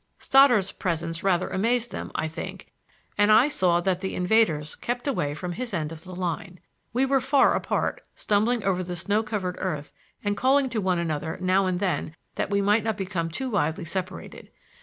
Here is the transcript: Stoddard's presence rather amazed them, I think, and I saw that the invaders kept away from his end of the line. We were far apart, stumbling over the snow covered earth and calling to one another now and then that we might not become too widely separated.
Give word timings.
Stoddard's 0.17 0.71
presence 0.71 1.21
rather 1.21 1.49
amazed 1.51 1.91
them, 1.91 2.11
I 2.15 2.27
think, 2.27 2.71
and 3.19 3.31
I 3.31 3.47
saw 3.47 3.81
that 3.81 3.99
the 4.01 4.15
invaders 4.15 4.73
kept 4.75 5.07
away 5.07 5.35
from 5.35 5.51
his 5.51 5.75
end 5.75 5.91
of 5.91 6.05
the 6.05 6.15
line. 6.15 6.59
We 6.91 7.05
were 7.05 7.21
far 7.21 7.53
apart, 7.53 8.01
stumbling 8.15 8.63
over 8.63 8.81
the 8.81 8.95
snow 8.95 9.21
covered 9.21 9.57
earth 9.59 9.91
and 10.23 10.35
calling 10.35 10.69
to 10.69 10.81
one 10.81 10.97
another 10.97 11.37
now 11.39 11.67
and 11.67 11.79
then 11.79 12.15
that 12.33 12.49
we 12.49 12.63
might 12.63 12.83
not 12.83 12.97
become 12.97 13.29
too 13.29 13.51
widely 13.51 13.85
separated. 13.85 14.49